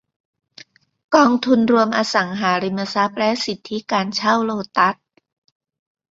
[1.15, 5.05] กองทุนรวมอสังหาริมทรัพย์และสิทธิการเช่าโลตัสส์